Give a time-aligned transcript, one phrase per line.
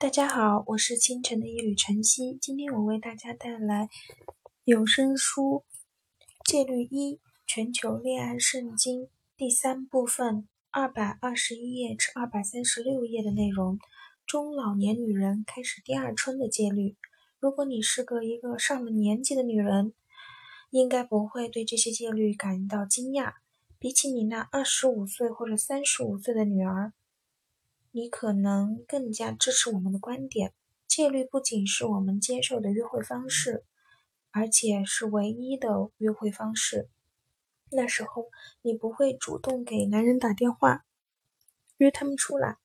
[0.00, 2.38] 大家好，我是清晨的一缕晨曦。
[2.40, 3.88] 今天我为大家带来
[4.62, 5.64] 有声书
[6.48, 9.06] 《戒律一：全球恋爱圣经》
[9.36, 13.80] 第三部分二百二十一页至二百三十六页的内容。
[14.24, 16.96] 中老年女人开始第二春的戒律。
[17.40, 19.94] 如果你是个一个上了年纪的女人，
[20.70, 23.32] 应该不会对这些戒律感到惊讶。
[23.80, 26.92] 比起你那二十五岁或者三十五岁的女儿。
[27.98, 30.54] 你可能更加支持我们的观点。
[30.86, 33.64] 戒律不仅是我们接受的约会方式，
[34.30, 36.88] 而且是唯一的约会方式。
[37.72, 38.30] 那时候，
[38.62, 40.84] 你不会主动给男人打电话
[41.78, 42.60] 约他们出来；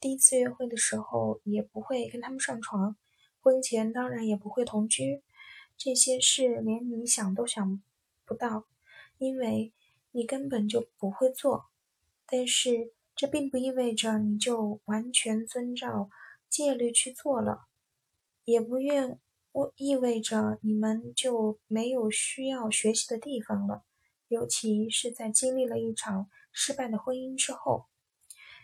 [0.00, 2.96] 第一次约会的时候，也不会跟他们上床；
[3.42, 5.22] 婚前当然也不会同居。
[5.76, 7.82] 这些事连你想都想
[8.24, 8.64] 不到，
[9.18, 9.74] 因为
[10.12, 11.66] 你根本就不会做。
[12.24, 16.08] 但是，这并不意味着你就完全遵照
[16.48, 17.66] 戒律去做了，
[18.46, 19.20] 也不愿
[19.76, 23.84] 意味着你们就没有需要学习的地方了。
[24.28, 27.84] 尤其是在经历了一场失败的婚姻之后，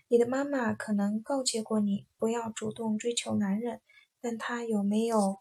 [0.09, 3.83] 你的妈妈可能告诫过你不要主动追求男人，
[4.23, 5.39] 但她有没有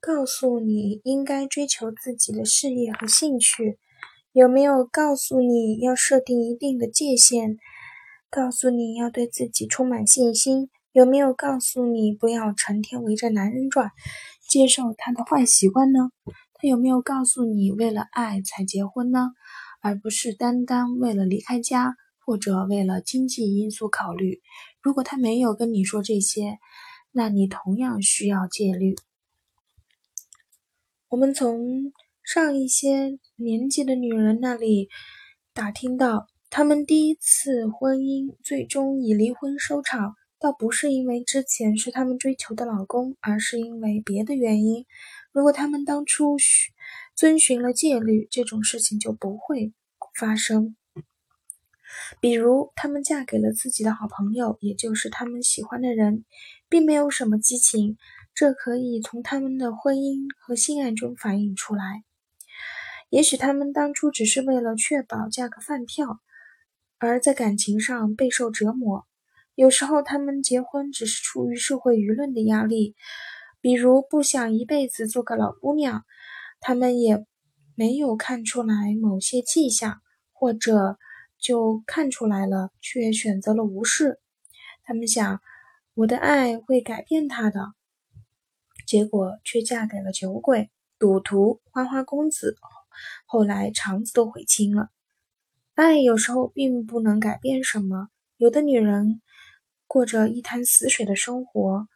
[0.00, 3.78] 告诉你应该追求自己的事业和兴趣？
[4.32, 7.58] 有没有告诉你要设定一定的界限？
[8.30, 10.70] 告诉你要对自己充满信心？
[10.92, 13.90] 有没有告诉你不要成天围着男人转，
[14.48, 16.10] 接受他的坏习惯呢？
[16.54, 19.32] 他有没有告诉你为了爱才结婚呢，
[19.82, 21.94] 而不是单单为了离开家
[22.24, 24.40] 或者为了经济因素考虑？
[24.80, 26.58] 如果他没有跟你说这些，
[27.10, 28.94] 那你同样需要戒律。
[31.10, 31.92] 我们从。
[32.24, 34.88] 上一些年纪的女人那里
[35.52, 44.86] 打听到，她们第一次婚姻最终以离婚收场，倒不是因为之前是她们追求的老公，而是因为别的原因。
[45.32, 46.36] 如果他们当初
[47.16, 49.72] 遵循了戒律，这种事情就不会
[50.14, 50.76] 发生。
[52.20, 56.24] 比如，他们嫁给了自己的好朋友，也就是他们喜欢的人，
[56.68, 57.98] 并没有什么激情，
[58.34, 62.04] 这可以从他们的婚姻和性爱中反映出来。
[63.12, 66.22] 也许他们当初只是为了确保嫁个饭票，
[66.96, 69.06] 而在感情上备受折磨。
[69.54, 72.96] 有时候他们结婚只是出于社会舆论的压力，
[73.60, 76.06] 比如不想一辈子做个老姑娘。
[76.58, 77.26] 他们也
[77.74, 80.00] 没有看出来某些迹象，
[80.32, 80.96] 或者
[81.38, 84.20] 就看出来了，却选择了无视。
[84.84, 85.42] 他们想，
[85.92, 87.74] 我的爱会改变他的，
[88.86, 92.56] 结果却嫁给了酒鬼、赌徒、花花公子。
[93.32, 94.90] 后来肠子都悔青了。
[95.72, 98.08] 爱有时候并不能改变什么。
[98.36, 99.22] 有的女人
[99.86, 101.88] 过着一潭死水的生活，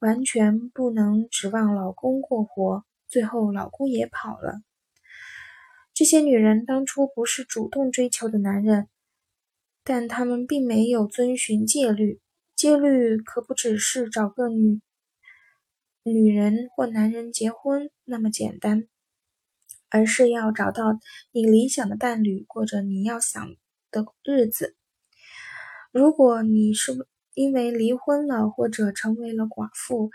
[0.00, 4.62] 完全不能指望老公过活，最后老公也跑了。
[5.94, 8.88] 这些女人当初不是主动追求的男人，
[9.84, 12.20] 但她们并没有遵循戒律。
[12.56, 14.80] 戒律可不只是找个女
[16.02, 18.88] 女人或男人结婚那么简单。
[19.90, 20.98] 而是要找到
[21.32, 23.44] 你理想的伴侣，过着你要想
[23.90, 24.76] 的日子。
[25.92, 26.92] 如果你是
[27.34, 30.10] 因为离婚了或者成为了寡妇，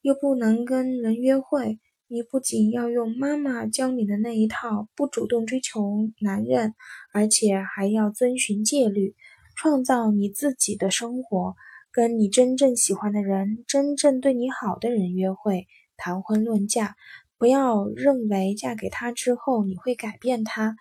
[0.00, 6.74] 又不能跟人约会，你不仅要用妈妈教你的那一套不主动追求男人，
[7.12, 9.16] 而且还要遵循戒律，
[9.56, 11.56] 创造你自己的生活，
[11.90, 16.94] 跟你真正喜欢的人、真正对你好的人约会，谈婚论嫁。
[17.38, 20.76] 不要认为嫁给他之后你会改变他。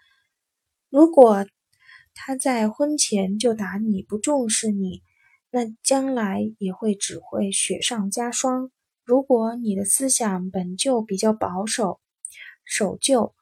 [0.90, 1.46] 如果
[2.14, 5.04] 他在婚前就打你不重视你，
[5.52, 8.72] 那将来也会只会雪上加霜。
[9.06, 12.00] 如果你的思想本就比较保守、
[12.66, 13.36] 守旧，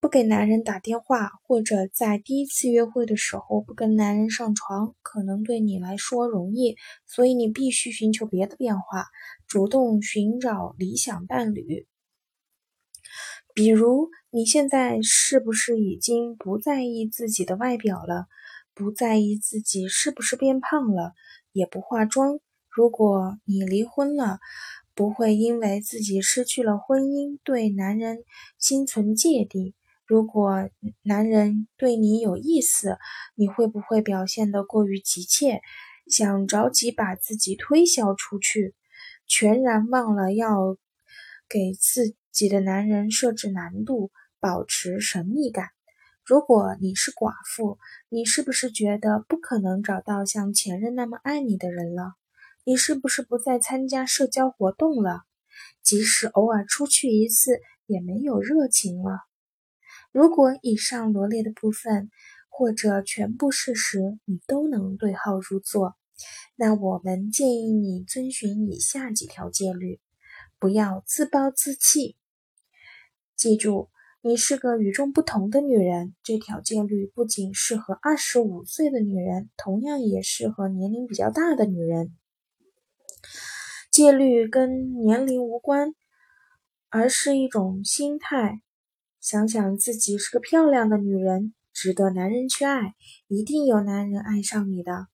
[0.00, 9.06] 不给男人打电话，或者在第一次约会的时候不跟男人上床，可能对你来说容易，所以你必须寻求别的变化，
[9.48, 11.88] 主动寻找理想伴侣。
[13.58, 18.28] 比如，你现在是不是已经不在意自己的外表了？
[18.72, 21.12] 不在意自己是不是变胖了？
[21.50, 22.38] 也不化妆？
[22.70, 24.38] 如果你离婚了，
[24.94, 28.18] 不会因为自己失去了婚姻对男人
[28.60, 29.74] 心存芥蒂？
[30.06, 30.70] 如果
[31.02, 32.96] 男人对你有意思，
[33.34, 35.62] 你会不会表现得过于急切，
[36.06, 38.76] 想着急把自己推销出去，
[39.26, 40.76] 全然忘了要
[41.48, 42.14] 给自？
[42.32, 44.10] 己的男人设置难度，
[44.40, 45.68] 保持神秘感。
[46.24, 47.78] 如果你是寡妇，
[48.08, 52.14] 你是不是觉得不可能找到像前任那么爱你的人了？
[52.64, 55.22] 你是不是不再参加社交活动了？
[55.82, 59.22] 即使偶尔出去一次，也没有热情了。
[60.12, 62.10] 如果以上罗列的部分
[62.48, 65.96] 或者全部事实你都能对号入座，
[66.56, 69.98] 那我们建议你遵循以下几条戒律：
[70.60, 72.16] 不要自暴自弃。
[73.36, 73.90] 记住，
[74.20, 76.16] 你是个与众不同的女人。
[76.24, 82.16] 这条戒律不仅适合二十五岁的女人，同样也适合年龄比较大的女人。
[83.90, 85.94] 戒律跟年龄无关，
[86.88, 88.60] 而是一种心态。
[89.20, 92.94] 想想自己是个漂亮的女人，值得男人去爱，
[93.28, 95.06] 一定有男人爱上你的。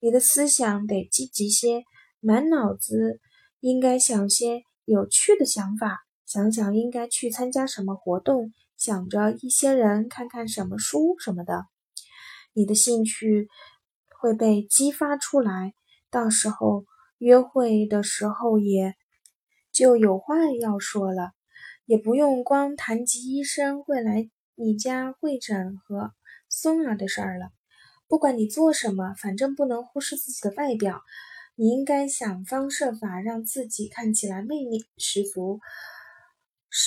[0.00, 1.84] 你的思想得积极些，
[2.20, 3.20] 满脑子
[3.60, 6.00] 应该想些有趣的想法。
[6.26, 11.66] 想想应该去参加什么活动，想着一些人，看看什么书什么的。
[12.52, 13.48] 你的兴趣
[14.20, 15.72] 会被激发出来，
[16.10, 16.84] 到时候。
[17.18, 18.94] 约会的时候也
[19.72, 21.32] 就有话要说了，
[21.84, 26.12] 也不用光谈及医生会来你家会诊和
[26.48, 27.50] 孙儿的事儿了。
[28.06, 31.02] 不管你做什么，反正不能忽视自己的外表。
[31.60, 35.58] 你应该想方设法让自己看起来魅力十足。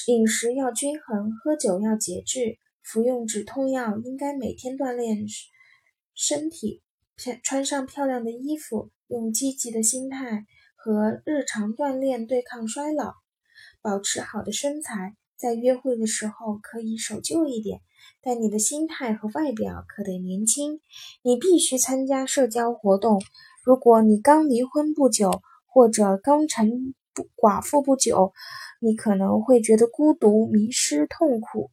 [0.07, 5.25] 饮食要均衡，喝酒要节制，服用止痛药应该每天锻炼
[6.15, 6.81] 身体，
[7.43, 8.91] 穿上漂亮的衣服。
[9.07, 10.45] 用积极的心态
[10.77, 13.15] 和日常锻炼对抗衰老，
[13.81, 15.17] 保持好的身材。
[15.35, 17.81] 在约会的时候可以守旧一点，
[18.21, 20.79] 但你的心态和外表可得年轻。
[21.23, 23.21] 你必须参加社交活动。
[23.63, 26.93] 如果你刚离婚不久，或者刚成
[27.35, 28.33] 寡妇不久，
[28.79, 31.69] 你可能会觉得孤独、迷失、痛苦，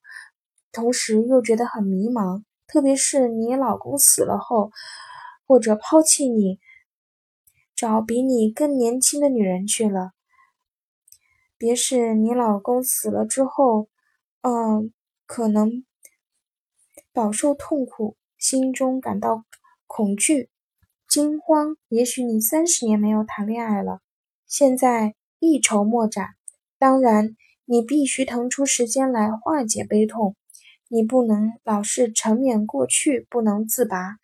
[0.73, 2.45] 同时又觉得很迷茫。
[2.67, 4.71] 特别是你老公死了后，
[5.47, 6.61] 或者抛弃你。
[7.75, 10.11] 找比你更年轻的女人去了，
[11.57, 13.89] 别是你老公死了之后，
[14.43, 14.93] 嗯，
[15.27, 15.85] 可能
[17.13, 19.45] 饱受痛苦，心中感到
[19.87, 20.51] 恐惧、
[21.19, 21.77] 惊慌。
[21.89, 24.01] 也许你三十年没有谈恋爱了，
[24.47, 26.29] 现在一筹莫展。
[26.79, 27.35] 当然，
[27.65, 30.37] 你必须腾出时间来化解悲痛，
[30.87, 34.19] 你不能老是沉湎过去，不能自拔。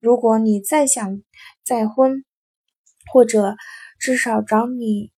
[0.00, 1.22] 如果你再想
[1.66, 2.24] 再婚，
[3.12, 3.54] 或者
[3.98, 5.12] 至少找你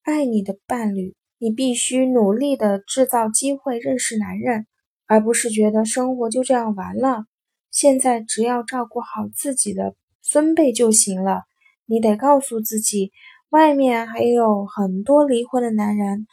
[0.00, 4.66] 爱你的伴侣，你必须努力的制造机会认识男人，
[5.04, 7.26] 而不是觉得生活就这样完了。
[7.70, 11.42] 现在只要照顾好自己的孙辈就行了。
[11.86, 13.12] 你得告诉自己，
[13.48, 16.26] 外面还有很多离婚的男人，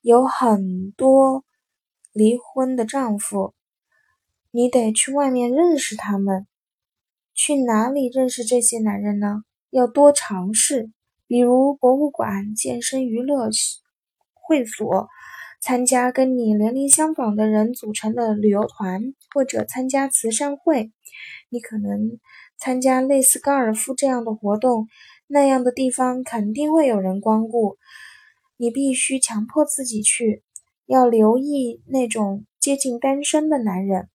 [0.00, 1.44] 有很多
[2.12, 3.54] 离婚的丈夫，
[4.50, 6.46] 你得去外面认识他们。
[7.34, 9.42] 去哪里认识这些男人呢？
[9.70, 10.92] 要多尝试，
[11.26, 13.48] 比如博物馆、健身娱乐
[14.32, 15.08] 会所，
[15.64, 20.92] 参加跟你年龄相仿的人组成的旅游团，或者参加慈善会。
[21.48, 22.20] 你可能
[22.58, 24.88] 参加类似高尔夫这样的活动，
[25.26, 27.78] 那样的地方肯定会有人光顾。
[28.58, 30.42] 你必须强迫自己去，
[30.84, 34.10] 要留意那种接近单身的男人。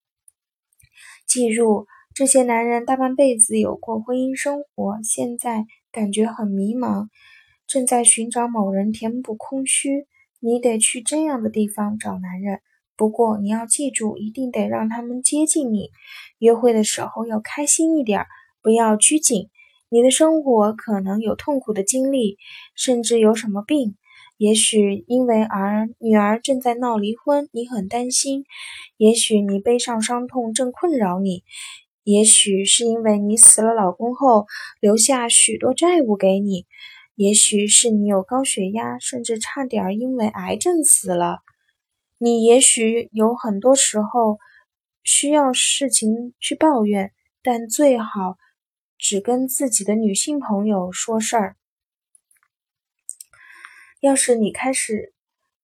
[1.25, 1.87] 记住。
[2.13, 7.07] 这些男人大半辈子有过婚姻生活，现在感觉很迷茫，
[7.65, 10.05] 正在寻找某人填补空虚。
[10.39, 12.61] 你得去这样的地方找男人，
[12.95, 15.91] 不过你要记住，一定得让他们接近你。
[16.37, 18.25] 约会的时候要开心一点，
[18.61, 19.49] 不要拘谨。
[19.89, 22.37] 你的生活可能有痛苦的经历，
[22.75, 23.95] 甚至有什么病。
[24.37, 28.43] 也许因为儿女儿正在闹离婚，你很担心；
[28.95, 31.43] 也许你背上伤痛正困扰你。
[32.05, 34.47] 也许是因为你死了老公后
[34.79, 36.65] 留下许多债务给你，
[37.19, 41.39] 也许是你有高血压，甚至差点因为癌症死了。
[42.17, 44.39] 你也许有很多时候
[45.03, 47.11] 需要事情去抱怨，
[47.43, 48.37] 但最好
[48.97, 51.57] 只跟自己的女性朋友说事儿。
[53.99, 55.13] 要是你开始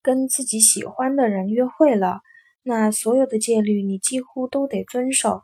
[0.01, 2.19] 跟自己喜欢的人约会了，
[2.63, 5.41] 那所有的戒律你几乎都得遵守。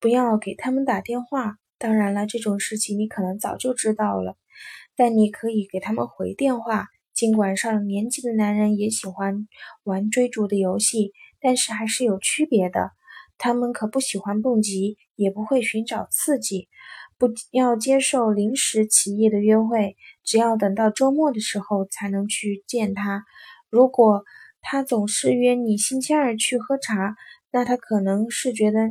[0.00, 1.58] 不要给他们打电话。
[1.78, 4.36] 当然了，这种事情你可能早就知道了，
[4.96, 6.86] 但你可以给他们回电话。
[7.12, 9.46] 尽管上了年纪的男人也喜欢
[9.82, 12.90] 玩追逐的游戏，但是还是有区别的。
[13.38, 16.68] 他们可不喜欢蹦极，也不会寻找刺激。
[17.18, 23.24] 不要接受临时起意的约会，只要等到周末的时候才能去见他。
[23.70, 24.24] 如果
[24.60, 27.14] 他总是约你星期二去喝茶，
[27.50, 28.90] 那他可能是觉得。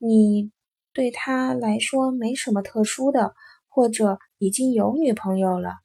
[0.00, 0.52] 你
[0.92, 3.34] 对他来说没什么特殊的，
[3.66, 5.76] 或者已经有女朋友了。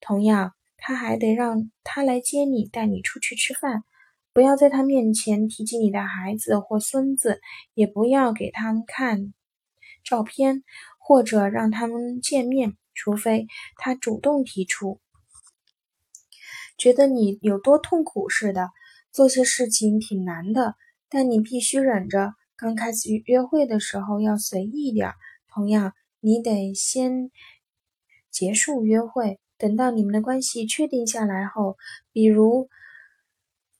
[0.00, 3.84] 同样，他还得让他来接你，带你出去吃饭。
[4.32, 7.40] 不要在他面前提起你的孩子或孙子，
[7.74, 9.34] 也不要给他们看
[10.04, 10.62] 照片，
[10.98, 13.46] 或者让他们见面，除非
[13.76, 15.00] 他主动提出。
[16.76, 18.70] 觉得你有多痛苦似的，
[19.10, 20.76] 做些事情挺难的，
[21.08, 22.34] 但你必须忍着。
[22.56, 25.12] 刚开始约会的时候要随意点。
[25.48, 27.30] 同样，你得先
[28.30, 31.76] 结束约会，等到你们的关系确定下来后，
[32.12, 32.68] 比如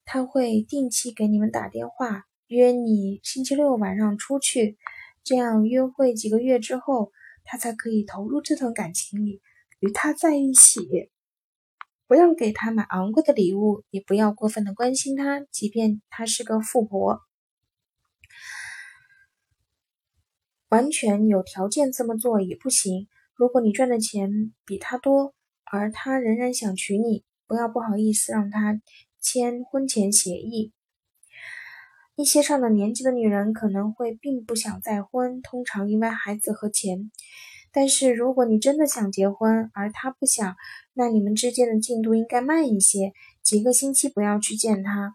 [0.04, 4.76] 他会定期给你们打电话，约你星期六晚上出去。
[5.24, 7.12] 这样约会几个月之后，
[7.44, 9.42] 他才可以投入这段感情里，
[9.78, 10.80] 与他在一起。
[12.06, 17.20] 不要给他买昂贵的礼物，也不要过分的关心他，即便他是个富婆。
[20.70, 23.08] 完全有条件这么做也不行。
[23.38, 28.80] 如果你赚的钱比他多，而他仍然想娶你，不要不好意思让他
[29.20, 30.72] 签婚前协议。
[32.16, 37.12] 一些上了年纪的女人可能会并不想再婚，通常因为孩子和钱。
[37.70, 40.56] 但是如果你真的想结婚，而他不想，
[40.94, 43.12] 那你们之间的进度应该慢一些，
[43.44, 45.14] 几个星期不要去见他，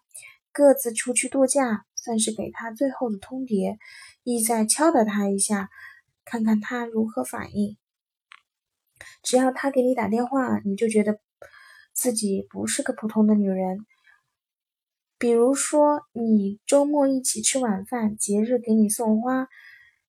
[0.53, 3.75] 各自出去度假，算是给他最后的通牒，
[4.23, 5.69] 意在敲打他一下，
[6.23, 7.75] 看看他如何反应。
[9.23, 11.19] 只要他给你打电话，你就觉得
[11.93, 13.85] 自己不是个普通的女人。
[15.17, 19.47] 比如说，你周末一起吃晚饭，节日给你送花。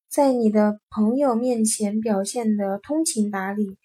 [0.09, 3.79] 在你的朋友面前表现的通情达理，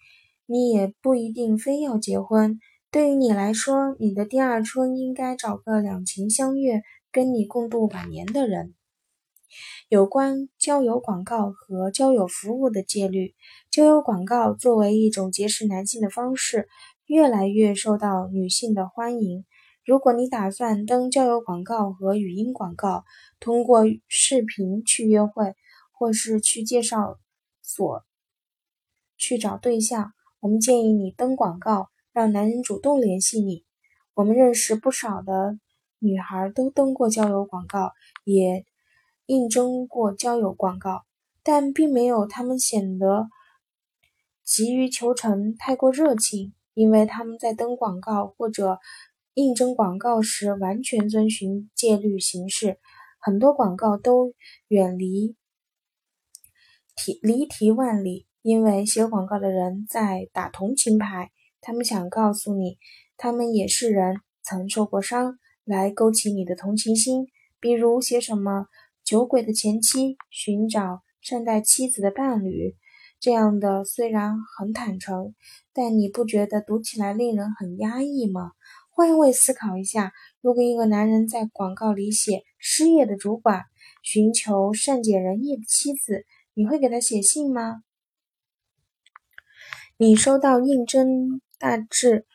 [0.46, 2.58] 你也不一定非要结婚。
[2.90, 8.74] 对于你来说，你的第二春应该找个两情相悦、跟你共度晚年的人。
[9.88, 13.34] 有关交友广告和交友服务的戒律，
[13.70, 16.68] 交友广告作为一种结识男性的方式，
[17.06, 19.44] 越来越受到女性的欢迎。
[19.84, 23.04] 如果你打算登交友广告和语音广告，
[23.38, 25.54] 通过视频去约会。
[25.92, 27.18] 或是去介绍
[27.60, 28.06] 所
[29.18, 33.66] 去找对象，我们建议你登广告，让男人主动联系你。
[34.14, 35.58] 我们认识不少的
[35.98, 37.92] 女孩都登过交友广告，
[38.24, 38.64] 也
[39.30, 41.04] 应征过交友广告，
[41.44, 43.28] 但并没有他们显得
[44.42, 48.80] 急于求成、太过热情，因为他们在登广告或者
[49.34, 52.80] 应征广告时完全遵循戒律行事，
[53.20, 54.34] 很多广告都
[54.66, 55.36] 远离。
[56.96, 62.78] 题离题万里，因为写广告的人在打同情牌，他们想告诉你，
[63.16, 67.28] 他们也是人，曾受过伤，来勾起你的同情心。
[67.60, 68.68] 比如写什么
[69.10, 72.76] 酒鬼的前妻寻找善待妻子的伴侣
[73.18, 75.34] 这样的，虽然很坦诚，
[75.72, 78.52] 但你不觉得读起来令人很压抑吗？
[78.88, 83.64] 换位思考一下，如果一个男人在广告里写失业的主管
[84.04, 86.24] 寻求善解人意的妻子。
[86.54, 87.82] 你会给他写信吗？
[89.96, 92.26] 你收到应征大致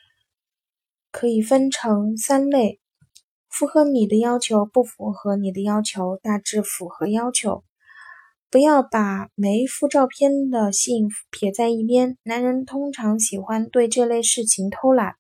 [1.10, 2.82] 可以分成三类：
[3.58, 7.64] 符合你的要求，不符合你的要求，大致符合要求。
[8.52, 12.18] 不要把没附照片的信撇在一边。
[12.24, 15.16] 男人通常喜欢对这类事情偷懒。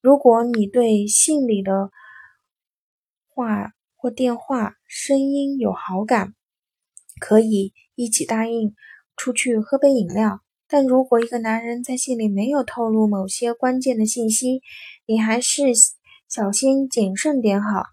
[0.00, 1.90] 如果你对信里的
[3.28, 6.34] 话或电话声音有好感，
[7.20, 7.72] 可以。
[7.94, 8.74] 一起答应
[9.16, 14.62] 出去喝杯饮料，但如果一个男人在信里没有透露某些关键的信息，
[15.06, 15.72] 你还是
[16.28, 17.84] 小心谨慎点好。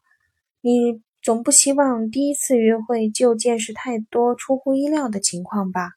[0.62, 5.92] 你总不希望第一次约会就见识太多出乎意料的情况吧？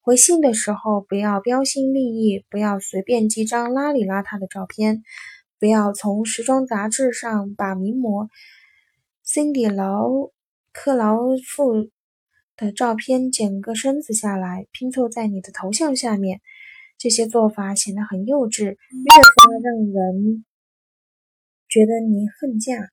[0.00, 5.02] 回信的时候不要标新立异，不要随便寄张邋里邋遢的照片，
[5.58, 8.28] 不要从时装杂志上把名模
[9.26, 10.30] Cindy 劳
[10.72, 11.16] 克劳
[11.46, 11.90] 夫。
[12.56, 16.40] 的照片剪个身子下来拼凑在你的头像下面，
[16.98, 20.44] 这些做法显得很幼稚，越发让人
[21.68, 22.90] 觉得你恨嫁。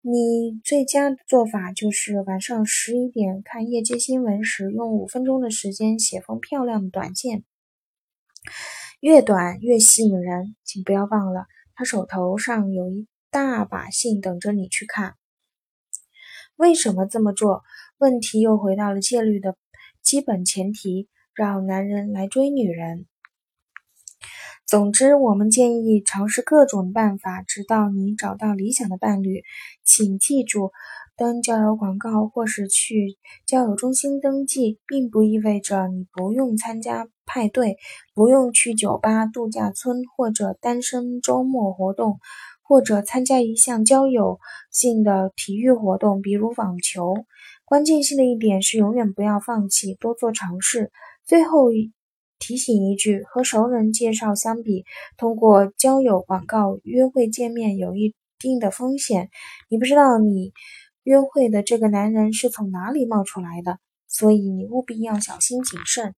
[0.00, 7.44] 你最佳的做法就是晚上十一点看夜间新闻时，用五分钟的时间写封漂亮的短信，
[9.00, 10.56] 越短越吸引人。
[10.64, 15.14] 请不要忘了，他手头上有一大把信等着你去看。
[16.54, 17.62] 为什么这么做？
[17.98, 19.56] 问题又回到了戒律的
[20.00, 23.06] 基本前提：让男人来追女人。
[24.66, 29.44] 总之，我们建议尝试各种办法，直到你找到理想的伴侣。
[29.84, 30.72] 请记住，
[31.16, 37.76] 登交友广告或是去交友中心登记，并不意味着你不用参加派对，
[38.12, 42.18] 不用去酒吧、度假村或者单身周末活动，
[42.60, 44.40] 或者参加一项交友
[44.72, 47.14] 性的体育活动，比如网球。
[47.64, 50.90] 关键性的一点是，永远不要放弃，多做尝试。
[51.24, 51.70] 最后
[52.38, 54.84] 提醒一句：和熟人介绍相比，
[55.16, 59.30] 通过交友广告约会见面有一定的风险。
[59.68, 60.52] 你不知道你
[61.02, 63.78] 约会的这个男人是从哪里冒出来的，
[64.08, 66.14] 所以你务必要小心谨慎。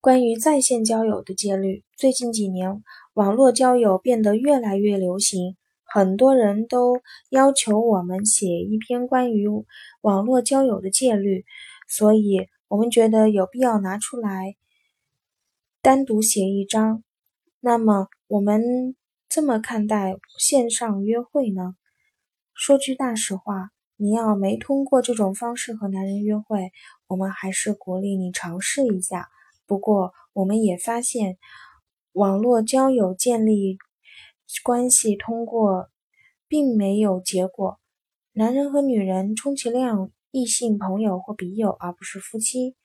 [0.00, 2.82] 关于在线交友的戒律，最近几年
[3.14, 5.56] 网络交友变得越来越流行。
[5.84, 7.00] 很多人都
[7.30, 9.48] 要求我们写一篇关于
[10.02, 11.44] 网络交友的戒律，
[11.88, 14.56] 所以我们觉得有必要拿出来
[15.82, 17.02] 单独写一章。
[17.60, 18.96] 那么，我们
[19.28, 21.76] 这么看待线上约会呢？
[22.54, 26.72] 说句大实话，你要没通过这种方式和男人约会，
[27.06, 29.28] 我们还是鼓励你尝试一下。
[29.66, 31.38] 不过，我们也发现
[32.12, 33.78] 网络交友建立。
[34.62, 35.90] 关系通过
[36.46, 37.80] 并没有结果。
[38.32, 42.76] 男人和女人充其量异性朋友或笔友，而不是夫妻。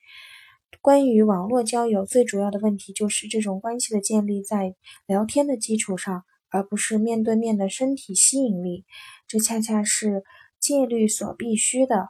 [0.80, 4.74] 关于网络交友最主要的问题就是这种关系的建立在
[5.06, 8.86] 聊天的基础上，而不是面对面的身体吸引力。
[9.28, 10.24] 这恰恰是
[10.58, 12.08] 戒律所必须的。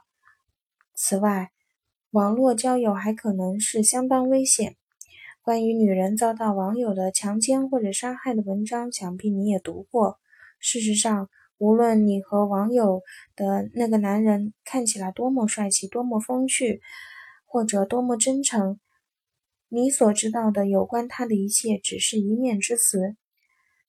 [0.95, 1.51] 此外，
[2.11, 4.77] 网络交友还可能是相当危险。
[5.41, 10.19] 关于女人遭到网友的强奸或者杀害的文章，想必你也读过。
[10.57, 13.01] 事实上，无论你和网友
[13.35, 16.81] 的那个男人看起来多么帅气、多么风趣，
[17.45, 18.79] 或者多么真诚，
[19.69, 23.15] 你所知道的有关他的一切只是一面之词。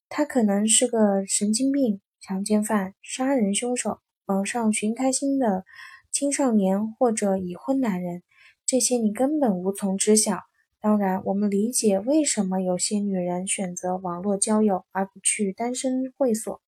[0.09, 5.65] 他可能是个神经病、强奸犯、杀人凶手、网上寻开心的
[6.13, 8.23] 青少年或者已婚男人，
[8.65, 10.39] 这些你根本无从知晓。
[10.81, 16.61] 当然，我们理解为什么有些女人选择网络交友而不去单身会所。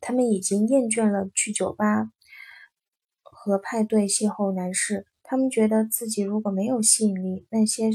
[0.00, 2.10] 他们已经厌倦了去酒吧
[3.22, 7.90] 和派对邂逅男士，他们觉得自己如果没有吸引力，那些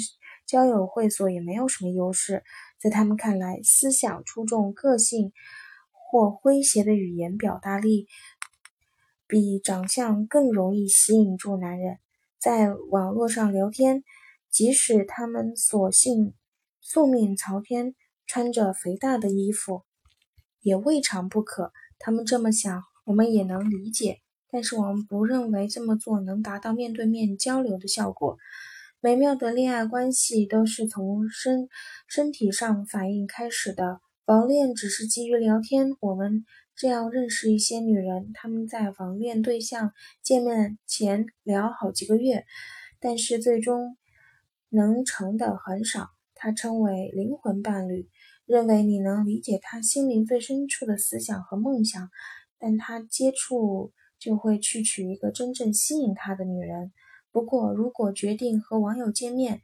[0.46, 2.44] 交友会所也没有什么优势。
[2.80, 5.34] 在他们看来，思想出众、个性
[5.92, 8.08] 或诙谐的语言表达力
[9.28, 11.98] 比长相更容易吸引住男人。
[12.40, 14.04] 在网络上聊天。
[14.48, 16.34] 即使他们索性
[16.80, 17.94] 素面朝天，
[18.26, 19.84] 穿着肥大的衣服，
[20.66, 21.72] 也未尝不可。
[22.00, 24.20] 他们这么想，我们也能理解。
[24.50, 28.38] 但是我们不认为这么做能达到面对面交流的效果。
[29.00, 31.70] 美妙的恋爱关系都是从身
[32.08, 34.02] 身体上反应开始的。
[34.26, 35.96] 网恋只是基于聊天。
[36.00, 36.44] 我们
[36.76, 39.92] 这样认识一些女人，她们在网恋对象
[40.24, 42.46] 见面前聊好几个月，
[43.00, 43.96] 但是最终。
[44.70, 48.10] 能成的很少，他称为灵魂伴侣，
[48.46, 52.10] 认为你能理解他心灵最深处的思想和梦想，
[52.60, 56.92] 但他接触就会去娶一个真正吸引他的女人。
[57.32, 59.62] 不过，如果决定和网友见面，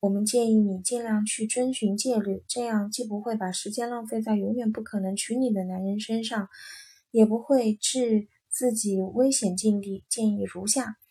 [0.00, 6.48] 我们建议你尽量去遵循戒律，这样既不会把时间浪费在永远不可能娶你的男人身上，
[7.10, 10.04] 也不会置自己危险境地。
[10.08, 11.01] 建议如下。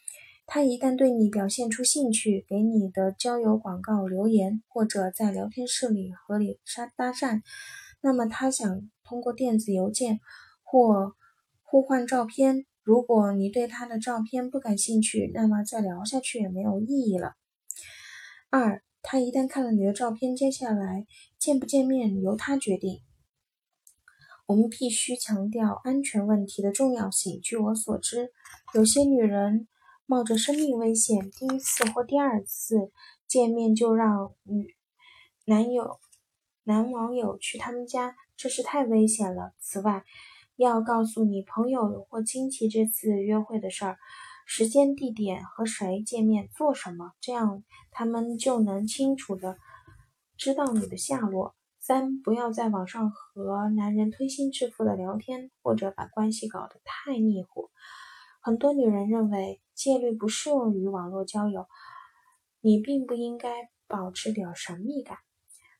[0.54, 7.42] 他一旦对你表现出兴趣，给你的交友广告留言，或者在聊天室里和你搭搭讪，
[8.02, 10.20] 那么他想通过电子邮件
[10.62, 11.16] 或
[11.64, 12.66] 互换照片。
[12.84, 17.36] 如果你对他的照片不感兴趣，那么再聊下去也没有意义了。
[18.50, 21.08] 二，他一旦看了你的照片，接下来
[21.40, 23.00] 见不见面由他决定。
[24.48, 27.40] 我们必须强调安全问题的重要性。
[27.42, 28.34] 据我所知，
[28.74, 29.70] 有些女人。
[30.12, 32.92] 冒着生命危险，第一次或第二次
[33.30, 34.76] 见面就让女
[35.46, 36.02] 男友、
[36.66, 39.54] 男网友去他们家，这是太危险了。
[39.62, 40.04] 此外，
[40.58, 43.98] 要告诉你朋友或亲戚这次约会的事儿，
[44.46, 49.56] 时间、地点和谁见面、做什么，这样他们就能清楚的
[50.36, 51.56] 知道你的下落。
[51.80, 57.70] 三，不要在网上和男人推心置腹的聊天，或者把关系搞得太腻乎。
[58.44, 61.68] 很多女人认为戒律不适用于网络交友，
[62.60, 65.20] 你并不应该保持点神秘感，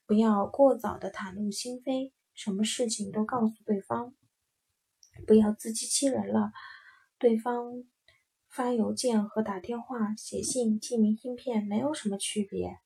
[0.06, 4.14] 不要过早的袒露心扉，什么事情都告诉对方，
[5.26, 6.52] 不要自欺欺人了。
[7.18, 7.84] 对方
[8.48, 12.78] 发邮件和打电话、写信、寄明信片没有什么区别。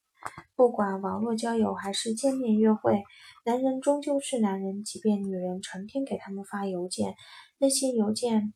[0.56, 3.04] 不管网络交友还是见面约会，
[3.46, 4.84] 男人终究是男人。
[4.84, 7.16] 即便女人成天给他们发邮件，
[7.58, 8.54] 那些邮件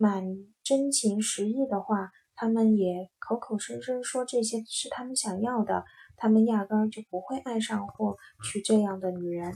[0.00, 0.24] 满
[0.62, 5.84] 真情实意的话，他们也口口声声说这些是他们想要的。
[6.16, 9.54] 他们压根儿就不会爱上或娶这样的女人。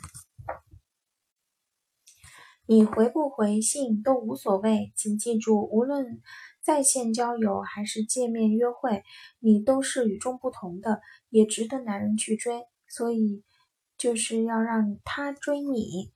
[2.67, 6.21] 你回不回信都无所谓，请记住，无论
[6.63, 9.03] 在线交友还是见面约会，
[9.41, 12.67] 你都是与众不同的，也值得男人去追。
[12.87, 13.45] 所以，
[13.97, 16.13] 就是要让他追你。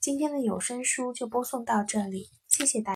[0.00, 2.28] 今天的有声书就播送到这里，
[2.64, 2.90] 谢谢大。